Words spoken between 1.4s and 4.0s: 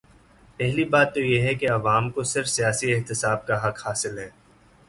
ہے کہ عوام کو صرف سیاسی احتساب کا حق